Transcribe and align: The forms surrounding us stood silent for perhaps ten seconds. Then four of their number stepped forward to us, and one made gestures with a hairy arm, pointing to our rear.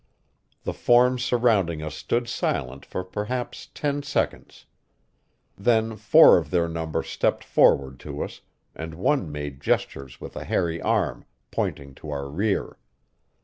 The 0.63 0.73
forms 0.73 1.23
surrounding 1.23 1.83
us 1.83 1.93
stood 1.93 2.27
silent 2.27 2.87
for 2.87 3.03
perhaps 3.03 3.67
ten 3.71 4.01
seconds. 4.01 4.65
Then 5.55 5.95
four 5.95 6.39
of 6.39 6.49
their 6.49 6.67
number 6.67 7.03
stepped 7.03 7.43
forward 7.43 7.99
to 7.99 8.23
us, 8.23 8.41
and 8.73 8.95
one 8.95 9.31
made 9.31 9.61
gestures 9.61 10.19
with 10.19 10.35
a 10.35 10.43
hairy 10.45 10.81
arm, 10.81 11.25
pointing 11.51 11.93
to 12.01 12.09
our 12.09 12.27
rear. 12.27 12.79